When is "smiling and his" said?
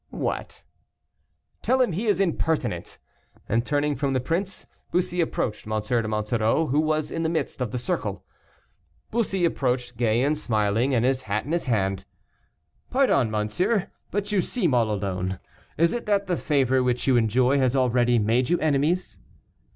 10.35-11.21